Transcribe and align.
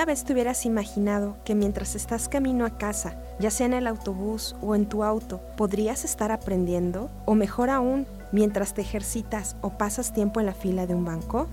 ¿Alguna 0.00 0.14
vez 0.14 0.24
te 0.24 0.32
hubieras 0.32 0.64
imaginado 0.64 1.36
que 1.44 1.54
mientras 1.54 1.94
estás 1.94 2.26
camino 2.26 2.64
a 2.64 2.78
casa, 2.78 3.16
ya 3.38 3.50
sea 3.50 3.66
en 3.66 3.74
el 3.74 3.86
autobús 3.86 4.56
o 4.62 4.74
en 4.74 4.86
tu 4.86 5.04
auto, 5.04 5.42
podrías 5.58 6.06
estar 6.06 6.32
aprendiendo? 6.32 7.10
O 7.26 7.34
mejor 7.34 7.68
aún, 7.68 8.06
mientras 8.32 8.72
te 8.72 8.80
ejercitas 8.80 9.56
o 9.60 9.76
pasas 9.76 10.14
tiempo 10.14 10.40
en 10.40 10.46
la 10.46 10.54
fila 10.54 10.86
de 10.86 10.94
un 10.94 11.04
banco? 11.04 11.48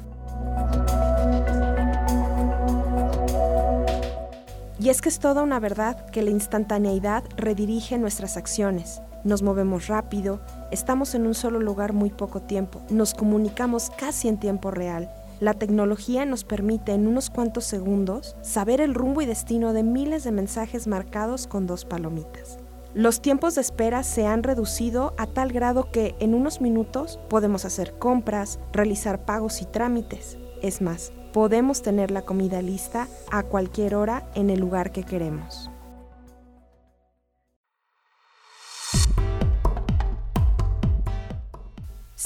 Y 4.79 4.87
es 4.91 5.01
que 5.01 5.09
es 5.09 5.19
toda 5.19 5.43
una 5.43 5.59
verdad 5.59 6.09
que 6.11 6.21
la 6.21 6.29
instantaneidad 6.29 7.25
redirige 7.35 7.97
nuestras 7.97 8.37
acciones. 8.37 9.01
Nos 9.25 9.41
movemos 9.41 9.87
rápido, 9.87 10.39
estamos 10.71 11.15
en 11.15 11.27
un 11.27 11.33
solo 11.33 11.59
lugar 11.59 11.91
muy 11.91 12.11
poco 12.11 12.41
tiempo, 12.41 12.81
nos 12.89 13.13
comunicamos 13.13 13.89
casi 13.89 14.29
en 14.29 14.37
tiempo 14.37 14.71
real. 14.71 15.11
La 15.39 15.53
tecnología 15.53 16.25
nos 16.25 16.43
permite 16.43 16.93
en 16.93 17.07
unos 17.07 17.29
cuantos 17.29 17.63
segundos 17.65 18.35
saber 18.41 18.81
el 18.81 18.95
rumbo 18.95 19.21
y 19.21 19.27
destino 19.27 19.71
de 19.71 19.83
miles 19.83 20.23
de 20.23 20.31
mensajes 20.31 20.87
marcados 20.87 21.45
con 21.45 21.67
dos 21.67 21.85
palomitas. 21.85 22.57
Los 22.95 23.21
tiempos 23.21 23.53
de 23.53 23.61
espera 23.61 24.01
se 24.01 24.25
han 24.25 24.41
reducido 24.41 25.13
a 25.17 25.27
tal 25.27 25.53
grado 25.53 25.91
que 25.91 26.15
en 26.19 26.33
unos 26.33 26.59
minutos 26.59 27.19
podemos 27.29 27.65
hacer 27.65 27.93
compras, 27.99 28.59
realizar 28.73 29.25
pagos 29.25 29.61
y 29.61 29.65
trámites. 29.65 30.39
Es 30.63 30.81
más, 30.81 31.13
podemos 31.33 31.83
tener 31.83 32.09
la 32.09 32.23
comida 32.23 32.63
lista 32.63 33.07
a 33.29 33.43
cualquier 33.43 33.93
hora 33.93 34.27
en 34.33 34.49
el 34.49 34.59
lugar 34.59 34.91
que 34.91 35.03
queremos. 35.03 35.69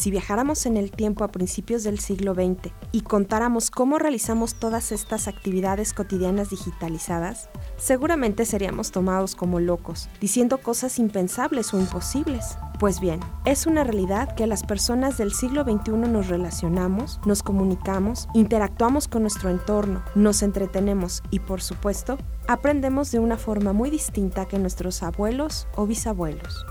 Si 0.02 0.10
viajáramos 0.10 0.66
en 0.66 0.78
el 0.78 0.90
tiempo 0.90 1.24
a 1.24 1.28
principios 1.28 1.84
del 1.84 2.00
siglo 2.00 2.34
XX 2.34 2.74
y 2.92 3.02
contáramos 3.02 3.70
cómo 3.70 4.00
realizamos 4.00 4.56
todas 4.56 4.92
estas 4.92 5.28
actividades 5.28 5.94
cotidianas 5.94 6.50
digitalizadas, 6.50 7.52
seguramente 7.78 8.46
seríamos 8.46 8.90
tomados 8.90 9.36
como 9.36 9.60
locos, 9.60 10.10
diciendo 10.20 10.58
cosas 10.58 10.98
impensables 10.98 11.72
o 11.76 11.80
imposibles. 11.80 12.58
Pues 12.80 13.00
bien, 13.00 13.20
es 13.46 13.68
una 13.68 13.84
realidad 13.84 14.34
que 14.34 14.48
las 14.48 14.64
personas 14.64 15.20
del 15.20 15.34
siglo 15.34 15.66
XXI 15.66 15.92
nos 15.92 16.30
relacionamos, 16.30 17.20
nos 17.28 17.44
comunicamos, 17.44 18.28
interactuamos 18.34 19.08
con 19.08 19.22
nuestro 19.22 19.52
entorno, 19.52 20.04
nos 20.16 20.42
entretenemos 20.42 21.22
y 21.30 21.42
por 21.42 21.62
supuesto, 21.62 22.18
aprendemos 22.48 23.12
de 23.12 23.20
una 23.20 23.38
forma 23.38 23.72
muy 23.72 23.92
distinta 23.92 24.48
que 24.48 24.58
nuestros 24.58 25.04
abuelos 25.04 25.68
o 25.76 25.86
bisabuelos. 25.86 26.66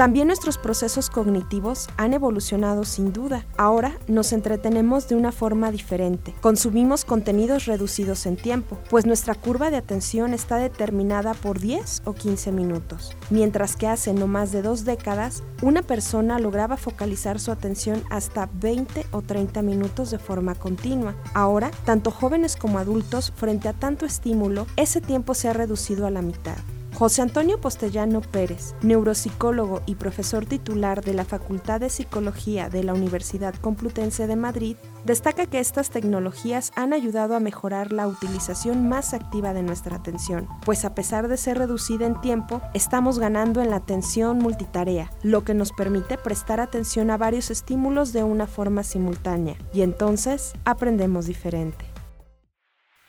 También 0.00 0.28
nuestros 0.28 0.56
procesos 0.56 1.10
cognitivos 1.10 1.90
han 1.98 2.14
evolucionado 2.14 2.84
sin 2.84 3.12
duda. 3.12 3.44
Ahora 3.58 3.98
nos 4.08 4.32
entretenemos 4.32 5.08
de 5.08 5.14
una 5.14 5.30
forma 5.30 5.70
diferente. 5.70 6.34
Consumimos 6.40 7.04
contenidos 7.04 7.66
reducidos 7.66 8.24
en 8.24 8.36
tiempo, 8.36 8.78
pues 8.88 9.04
nuestra 9.04 9.34
curva 9.34 9.70
de 9.70 9.76
atención 9.76 10.32
está 10.32 10.56
determinada 10.56 11.34
por 11.34 11.60
10 11.60 12.00
o 12.06 12.14
15 12.14 12.50
minutos. 12.50 13.14
Mientras 13.28 13.76
que 13.76 13.88
hace 13.88 14.14
no 14.14 14.26
más 14.26 14.52
de 14.52 14.62
dos 14.62 14.86
décadas, 14.86 15.42
una 15.60 15.82
persona 15.82 16.38
lograba 16.38 16.78
focalizar 16.78 17.38
su 17.38 17.52
atención 17.52 18.02
hasta 18.08 18.48
20 18.54 19.04
o 19.10 19.20
30 19.20 19.60
minutos 19.60 20.10
de 20.10 20.18
forma 20.18 20.54
continua. 20.54 21.14
Ahora, 21.34 21.70
tanto 21.84 22.10
jóvenes 22.10 22.56
como 22.56 22.78
adultos, 22.78 23.34
frente 23.36 23.68
a 23.68 23.74
tanto 23.74 24.06
estímulo, 24.06 24.66
ese 24.76 25.02
tiempo 25.02 25.34
se 25.34 25.50
ha 25.50 25.52
reducido 25.52 26.06
a 26.06 26.10
la 26.10 26.22
mitad. 26.22 26.56
José 27.00 27.22
Antonio 27.22 27.58
Postellano 27.58 28.20
Pérez, 28.20 28.74
neuropsicólogo 28.82 29.80
y 29.86 29.94
profesor 29.94 30.44
titular 30.44 31.02
de 31.02 31.14
la 31.14 31.24
Facultad 31.24 31.80
de 31.80 31.88
Psicología 31.88 32.68
de 32.68 32.84
la 32.84 32.92
Universidad 32.92 33.54
Complutense 33.54 34.26
de 34.26 34.36
Madrid, 34.36 34.76
destaca 35.06 35.46
que 35.46 35.60
estas 35.60 35.88
tecnologías 35.88 36.72
han 36.76 36.92
ayudado 36.92 37.34
a 37.34 37.40
mejorar 37.40 37.90
la 37.90 38.06
utilización 38.06 38.86
más 38.86 39.14
activa 39.14 39.54
de 39.54 39.62
nuestra 39.62 39.96
atención, 39.96 40.46
pues 40.62 40.84
a 40.84 40.94
pesar 40.94 41.28
de 41.28 41.38
ser 41.38 41.56
reducida 41.56 42.04
en 42.04 42.20
tiempo, 42.20 42.60
estamos 42.74 43.18
ganando 43.18 43.62
en 43.62 43.70
la 43.70 43.76
atención 43.76 44.36
multitarea, 44.36 45.10
lo 45.22 45.42
que 45.42 45.54
nos 45.54 45.72
permite 45.72 46.18
prestar 46.18 46.60
atención 46.60 47.10
a 47.10 47.16
varios 47.16 47.50
estímulos 47.50 48.12
de 48.12 48.24
una 48.24 48.46
forma 48.46 48.82
simultánea, 48.82 49.56
y 49.72 49.80
entonces 49.80 50.52
aprendemos 50.66 51.24
diferente. 51.24 51.89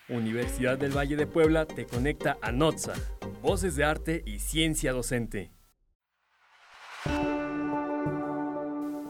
Universidad 0.08 0.78
del 0.78 0.96
Valle 0.96 1.16
de 1.16 1.26
Puebla 1.26 1.64
te 1.64 1.86
conecta 1.86 2.36
a 2.42 2.50
NOTSA, 2.50 2.94
Voces 3.40 3.76
de 3.76 3.84
Arte 3.84 4.22
y 4.26 4.40
Ciencia 4.40 4.92
Docente. 4.92 5.52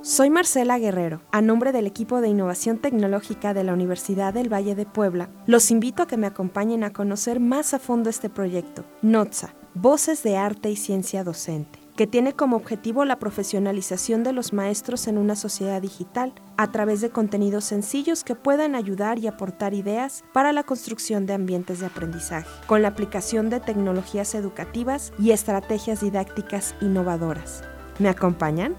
Soy 0.02 0.30
Marcela 0.30 0.78
Guerrero. 0.78 1.22
A 1.32 1.40
nombre 1.40 1.72
del 1.72 1.86
equipo 1.86 2.20
de 2.20 2.28
innovación 2.28 2.78
tecnológica 2.78 3.54
de 3.54 3.64
la 3.64 3.72
Universidad 3.72 4.34
del 4.34 4.52
Valle 4.52 4.74
de 4.74 4.84
Puebla, 4.84 5.30
los 5.46 5.70
invito 5.70 6.02
a 6.02 6.06
que 6.06 6.16
me 6.16 6.26
acompañen 6.26 6.84
a 6.84 6.92
conocer 6.92 7.40
más 7.40 7.72
a 7.72 7.78
fondo 7.78 8.10
este 8.10 8.28
proyecto, 8.28 8.84
NOTSA, 9.00 9.54
Voces 9.74 10.22
de 10.22 10.36
Arte 10.36 10.70
y 10.70 10.76
Ciencia 10.76 11.24
Docente 11.24 11.81
que 11.96 12.06
tiene 12.06 12.34
como 12.34 12.56
objetivo 12.56 13.04
la 13.04 13.18
profesionalización 13.18 14.24
de 14.24 14.32
los 14.32 14.52
maestros 14.52 15.06
en 15.06 15.18
una 15.18 15.36
sociedad 15.36 15.82
digital 15.82 16.32
a 16.56 16.70
través 16.72 17.00
de 17.00 17.10
contenidos 17.10 17.64
sencillos 17.64 18.24
que 18.24 18.34
puedan 18.34 18.74
ayudar 18.74 19.18
y 19.18 19.26
aportar 19.26 19.74
ideas 19.74 20.24
para 20.32 20.52
la 20.52 20.62
construcción 20.62 21.26
de 21.26 21.34
ambientes 21.34 21.80
de 21.80 21.86
aprendizaje, 21.86 22.48
con 22.66 22.82
la 22.82 22.88
aplicación 22.88 23.50
de 23.50 23.60
tecnologías 23.60 24.34
educativas 24.34 25.12
y 25.18 25.32
estrategias 25.32 26.00
didácticas 26.00 26.74
innovadoras. 26.80 27.62
¿Me 27.98 28.08
acompañan? 28.08 28.76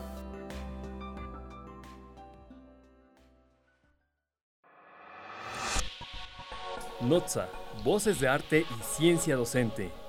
NOTSA, 7.01 7.49
Voces 7.83 8.19
de 8.19 8.27
Arte 8.29 8.61
y 8.61 8.83
Ciencia 8.95 9.35
Docente 9.35 10.02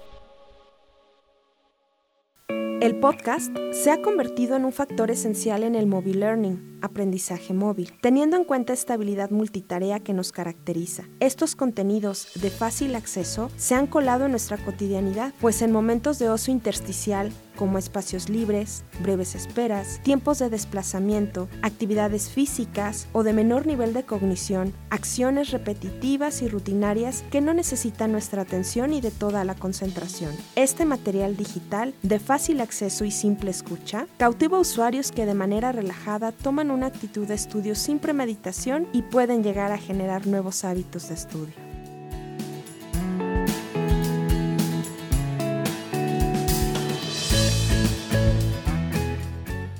el 2.81 2.97
podcast 2.97 3.55
se 3.73 3.91
ha 3.91 4.03
convertido 4.03 4.57
en 4.57 4.65
un 4.65 4.73
factor 4.73 5.11
esencial 5.11 5.63
en 5.63 5.75
el 5.75 5.87
mobile 5.87 6.21
learning, 6.21 6.74
aprendizaje 6.85 7.55
móvil, 7.55 7.93
teniendo 8.01 8.37
en 8.37 8.45
cuenta 8.45 8.73
esta 8.73 8.95
habilidad 8.95 9.31
multitarea 9.31 10.01
que 10.01 10.13
nos 10.13 10.33
caracteriza. 10.33 11.05
Estos 11.21 11.57
contenidos 11.57 12.29
de 12.35 12.51
fácil 12.51 12.95
acceso 12.95 13.51
se 13.57 13.75
han 13.75 13.87
colado 13.87 14.27
en 14.27 14.31
nuestra 14.31 14.59
cotidianidad, 14.59 15.33
pues 15.41 15.63
en 15.63 15.73
momentos 15.73 16.19
de 16.19 16.29
ocio 16.29 16.53
intersticial 16.53 17.33
como 17.57 17.79
espacios 17.79 18.29
libres, 18.29 18.85
breves 19.01 19.35
esperas, 19.35 20.01
tiempos 20.03 20.39
de 20.39 20.51
desplazamiento, 20.51 21.49
actividades 21.63 22.29
físicas 22.29 23.09
o 23.13 23.23
de 23.23 23.33
menor 23.33 23.67
nivel 23.67 23.93
de 23.93 24.05
cognición, 24.05 24.73
acciones 24.91 25.51
repetitivas 25.51 26.43
y 26.43 26.49
rutinarias 26.49 27.25
que 27.31 27.41
no 27.41 27.55
necesitan 27.55 28.13
nuestra 28.13 28.43
atención 28.43 28.93
y 28.93 29.01
de 29.01 29.11
toda 29.11 29.45
la 29.45 29.55
concentración. 29.55 30.33
Este 30.57 30.85
material 30.85 31.37
digital, 31.37 31.95
de 32.03 32.19
fácil 32.19 32.61
acceso 32.61 33.05
y 33.05 33.11
simple 33.11 33.51
escucha, 33.51 34.07
cautiva 34.19 34.59
usuarios 34.59 35.13
que 35.13 35.27
de 35.27 35.35
manera 35.35 35.73
relajada 35.73 36.33
toman 36.33 36.71
una 36.75 36.87
actitud 36.87 37.27
de 37.27 37.35
estudio 37.35 37.75
sin 37.75 37.99
premeditación 37.99 38.89
y 38.93 39.03
pueden 39.03 39.43
llegar 39.43 39.73
a 39.73 39.79
generar 39.79 40.27
nuevos 40.27 40.65
hábitos 40.65 41.09
de 41.09 41.15
estudio. 41.15 41.64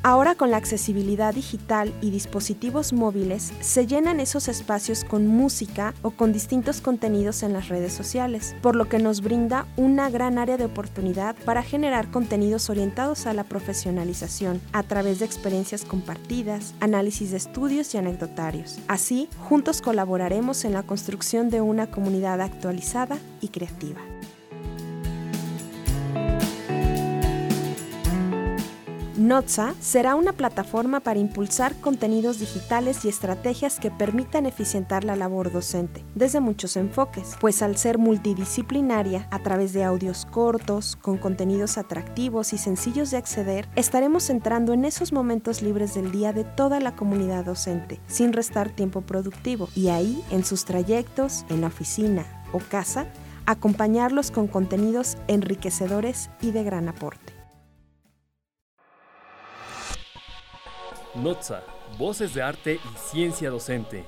Ahora 0.07 0.35
con 0.35 0.51
la 0.51 0.59
accesibilidad 0.59 1.33
digital 1.33 1.95
y 2.03 2.11
dispositivos 2.11 2.93
móviles 2.93 3.55
se 3.61 3.87
llenan 3.87 4.21
esos 4.21 4.49
espacios 4.49 5.03
con 5.03 5.27
música 5.27 5.95
o 6.03 6.11
con 6.11 6.31
distintos 6.31 6.83
contenidos 6.83 7.43
en 7.43 7.55
las 7.55 7.69
redes 7.69 7.95
sociales, 7.95 8.55
por 8.61 8.77
lo 8.77 8.87
que 8.87 8.99
nos 8.99 9.23
brinda 9.23 9.67
una 9.79 10.11
gran 10.11 10.37
área 10.37 10.59
de 10.59 10.67
oportunidad 10.67 11.37
para 11.47 11.63
generar 11.63 12.11
contenidos 12.11 12.69
orientados 12.69 13.25
a 13.27 13.33
la 13.33 13.45
profesionalización 13.45 14.61
a 14.75 14.83
través 14.83 15.21
de 15.21 15.25
experiencias 15.25 15.87
compartidas, 15.87 16.75
análisis 16.81 17.31
de 17.31 17.39
estudios 17.39 17.95
y 17.95 17.97
anecdotarios. 17.97 18.81
Así, 18.89 19.31
juntos 19.49 19.81
colaboraremos 19.81 20.67
en 20.67 20.75
la 20.75 20.83
construcción 20.83 21.49
de 21.49 21.63
una 21.63 21.91
comunidad 21.91 22.43
actualizada 22.43 23.17
y 23.41 23.49
creativa. 23.49 24.03
Notza 29.25 29.73
será 29.81 30.17
una 30.17 30.35
plataforma 30.35 31.01
para 31.01 31.19
impulsar 31.19 31.75
contenidos 31.81 32.41
digitales 32.41 33.07
y 33.07 33.09
estrategias 33.09 33.81
que 33.81 33.91
permitan 33.91 34.45
eficientar 34.45 35.03
la 35.03 35.17
labor 35.17 35.51
docente, 35.51 36.05
desde 36.15 36.41
muchos 36.41 36.77
enfoques, 36.77 37.35
pues 37.41 37.63
al 37.63 37.79
ser 37.79 37.97
multidisciplinaria, 37.97 39.27
a 39.31 39.39
través 39.39 39.73
de 39.73 39.83
audios 39.83 40.27
cortos, 40.27 40.97
con 40.97 41.17
contenidos 41.17 41.79
atractivos 41.79 42.53
y 42.53 42.59
sencillos 42.59 43.11
de 43.11 43.17
acceder, 43.17 43.67
estaremos 43.77 44.29
entrando 44.29 44.75
en 44.75 44.85
esos 44.85 45.11
momentos 45.11 45.63
libres 45.63 45.95
del 45.95 46.13
día 46.13 46.35
de 46.35 46.45
toda 46.45 46.79
la 46.79 46.95
comunidad 46.95 47.47
docente, 47.47 48.01
sin 48.07 48.35
restar 48.35 48.69
tiempo 48.69 49.01
productivo, 49.01 49.71
y 49.75 49.89
ahí, 49.89 50.23
en 50.33 50.45
sus 50.45 50.67
trayectos, 50.67 51.47
en 51.49 51.63
la 51.63 51.69
oficina 51.69 52.27
o 52.53 52.59
casa, 52.59 53.07
acompañarlos 53.47 54.31
con 54.31 54.49
contenidos 54.49 55.17
enriquecedores 55.29 56.29
y 56.43 56.51
de 56.51 56.63
gran 56.63 56.91
aporte. 56.91 57.34
NOTSA, 61.15 61.63
Voces 61.99 62.35
de 62.35 62.43
Arte 62.43 62.75
y 62.75 62.99
Ciencia 62.99 63.51
Docente. 63.51 64.05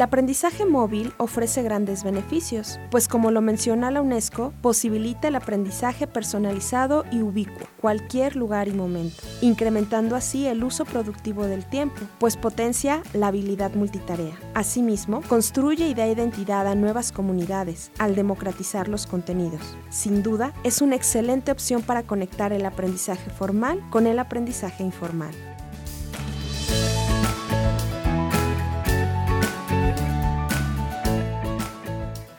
El 0.00 0.04
aprendizaje 0.04 0.64
móvil 0.64 1.12
ofrece 1.18 1.62
grandes 1.62 2.04
beneficios, 2.04 2.80
pues 2.90 3.06
como 3.06 3.30
lo 3.30 3.42
menciona 3.42 3.90
la 3.90 4.00
UNESCO, 4.00 4.54
posibilita 4.62 5.28
el 5.28 5.36
aprendizaje 5.36 6.06
personalizado 6.06 7.04
y 7.12 7.20
ubicuo, 7.20 7.66
cualquier 7.82 8.34
lugar 8.34 8.66
y 8.68 8.72
momento, 8.72 9.22
incrementando 9.42 10.16
así 10.16 10.46
el 10.46 10.64
uso 10.64 10.86
productivo 10.86 11.44
del 11.44 11.66
tiempo, 11.66 12.00
pues 12.18 12.38
potencia 12.38 13.02
la 13.12 13.26
habilidad 13.26 13.74
multitarea. 13.74 14.32
Asimismo, 14.54 15.20
construye 15.28 15.88
y 15.88 15.92
da 15.92 16.08
identidad 16.08 16.66
a 16.66 16.74
nuevas 16.74 17.12
comunidades 17.12 17.92
al 17.98 18.14
democratizar 18.14 18.88
los 18.88 19.06
contenidos. 19.06 19.76
Sin 19.90 20.22
duda, 20.22 20.54
es 20.64 20.80
una 20.80 20.96
excelente 20.96 21.52
opción 21.52 21.82
para 21.82 22.04
conectar 22.04 22.54
el 22.54 22.64
aprendizaje 22.64 23.28
formal 23.28 23.82
con 23.90 24.06
el 24.06 24.18
aprendizaje 24.18 24.82
informal. 24.82 25.34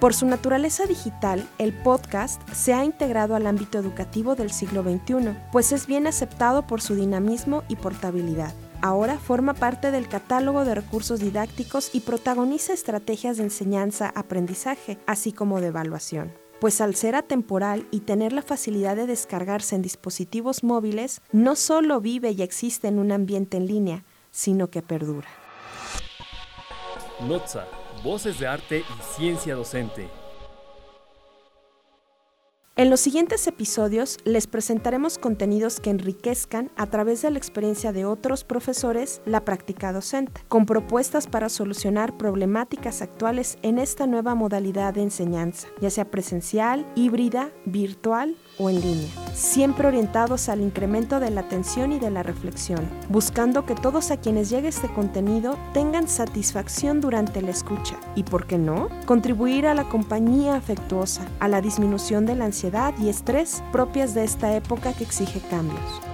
Por 0.01 0.15
su 0.15 0.25
naturaleza 0.25 0.87
digital, 0.87 1.47
el 1.59 1.73
podcast 1.73 2.41
se 2.53 2.73
ha 2.73 2.83
integrado 2.83 3.35
al 3.35 3.45
ámbito 3.45 3.77
educativo 3.77 4.33
del 4.33 4.49
siglo 4.49 4.81
XXI, 4.81 5.37
pues 5.51 5.71
es 5.71 5.85
bien 5.85 6.07
aceptado 6.07 6.65
por 6.65 6.81
su 6.81 6.95
dinamismo 6.95 7.61
y 7.67 7.75
portabilidad. 7.75 8.51
Ahora 8.81 9.19
forma 9.19 9.53
parte 9.53 9.91
del 9.91 10.07
catálogo 10.07 10.65
de 10.65 10.73
recursos 10.73 11.19
didácticos 11.19 11.93
y 11.93 11.99
protagoniza 11.99 12.73
estrategias 12.73 13.37
de 13.37 13.43
enseñanza-aprendizaje, 13.43 14.97
así 15.05 15.31
como 15.31 15.61
de 15.61 15.67
evaluación 15.67 16.33
pues 16.59 16.79
al 16.79 16.93
ser 16.93 17.15
atemporal 17.15 17.87
y 17.89 18.01
tener 18.01 18.33
la 18.33 18.43
facilidad 18.43 18.95
de 18.95 19.07
descargarse 19.07 19.75
en 19.75 19.81
dispositivos 19.81 20.63
móviles, 20.63 21.19
no 21.31 21.55
solo 21.55 21.99
vive 22.01 22.29
y 22.31 22.43
existe 22.43 22.87
en 22.87 22.99
un 22.99 23.11
ambiente 23.11 23.57
en 23.57 23.65
línea, 23.65 24.05
sino 24.29 24.69
que 24.69 24.83
perdura. 24.83 25.27
Voces 28.03 28.39
de 28.39 28.47
Arte 28.47 28.79
y 28.79 29.15
Ciencia 29.15 29.55
Docente. 29.55 30.09
En 32.77 32.89
los 32.89 33.01
siguientes 33.01 33.45
episodios 33.47 34.17
les 34.23 34.47
presentaremos 34.47 35.19
contenidos 35.19 35.79
que 35.79 35.89
enriquezcan 35.91 36.71
a 36.77 36.87
través 36.87 37.21
de 37.21 37.29
la 37.29 37.37
experiencia 37.37 37.91
de 37.91 38.05
otros 38.05 38.43
profesores 38.43 39.21
la 39.25 39.45
práctica 39.45 39.93
docente, 39.93 40.41
con 40.47 40.65
propuestas 40.65 41.27
para 41.27 41.49
solucionar 41.49 42.17
problemáticas 42.17 43.01
actuales 43.03 43.59
en 43.61 43.77
esta 43.77 44.07
nueva 44.07 44.33
modalidad 44.33 44.93
de 44.93 45.03
enseñanza, 45.03 45.67
ya 45.79 45.89
sea 45.89 46.09
presencial, 46.09 46.91
híbrida, 46.95 47.51
virtual 47.65 48.35
o 48.57 48.69
en 48.69 48.81
línea, 48.81 49.11
siempre 49.33 49.87
orientados 49.87 50.49
al 50.49 50.61
incremento 50.61 51.19
de 51.19 51.31
la 51.31 51.41
atención 51.41 51.91
y 51.91 51.99
de 51.99 52.11
la 52.11 52.23
reflexión, 52.23 52.87
buscando 53.09 53.65
que 53.65 53.75
todos 53.75 54.11
a 54.11 54.17
quienes 54.17 54.49
llegue 54.49 54.67
este 54.67 54.87
contenido 54.87 55.57
tengan 55.73 56.07
satisfacción 56.07 57.01
durante 57.01 57.41
la 57.41 57.51
escucha 57.51 57.99
y, 58.15 58.23
¿por 58.23 58.47
qué 58.47 58.57
no?, 58.57 58.89
contribuir 59.05 59.67
a 59.67 59.73
la 59.73 59.89
compañía 59.89 60.55
afectuosa, 60.55 61.27
a 61.39 61.47
la 61.47 61.61
disminución 61.61 62.25
de 62.25 62.35
la 62.35 62.45
ansiedad 62.45 62.93
y 62.99 63.09
estrés 63.09 63.63
propias 63.71 64.13
de 64.13 64.23
esta 64.23 64.55
época 64.55 64.93
que 64.93 65.03
exige 65.03 65.39
cambios. 65.49 66.10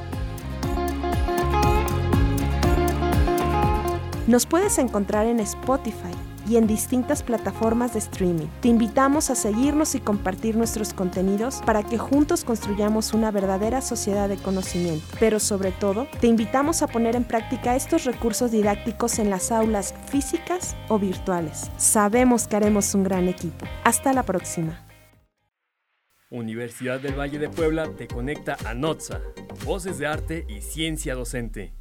Nos 4.27 4.45
puedes 4.45 4.77
encontrar 4.77 5.25
en 5.25 5.39
Spotify, 5.39 6.13
y 6.49 6.55
en 6.57 6.67
distintas 6.67 7.23
plataformas 7.23 7.93
de 7.93 7.99
streaming. 7.99 8.47
Te 8.61 8.69
invitamos 8.69 9.29
a 9.29 9.35
seguirnos 9.35 9.95
y 9.95 9.99
compartir 9.99 10.55
nuestros 10.55 10.93
contenidos 10.93 11.61
para 11.65 11.83
que 11.83 11.97
juntos 11.97 12.43
construyamos 12.43 13.13
una 13.13 13.31
verdadera 13.31 13.81
sociedad 13.81 14.29
de 14.29 14.37
conocimiento. 14.37 15.05
Pero 15.19 15.39
sobre 15.39 15.71
todo, 15.71 16.07
te 16.19 16.27
invitamos 16.27 16.81
a 16.81 16.87
poner 16.87 17.15
en 17.15 17.23
práctica 17.23 17.75
estos 17.75 18.05
recursos 18.05 18.51
didácticos 18.51 19.19
en 19.19 19.29
las 19.29 19.51
aulas 19.51 19.93
físicas 20.09 20.75
o 20.87 20.99
virtuales. 20.99 21.69
Sabemos 21.77 22.47
que 22.47 22.55
haremos 22.55 22.93
un 22.95 23.03
gran 23.03 23.27
equipo. 23.27 23.65
Hasta 23.83 24.13
la 24.13 24.23
próxima. 24.23 24.83
Universidad 26.29 26.99
del 26.99 27.17
Valle 27.17 27.39
de 27.39 27.49
Puebla 27.49 27.89
te 27.95 28.07
conecta 28.07 28.57
a 28.65 28.73
NOTSA, 28.73 29.21
Voces 29.65 29.97
de 29.97 30.07
Arte 30.07 30.45
y 30.49 30.61
Ciencia 30.61 31.15
Docente. 31.15 31.76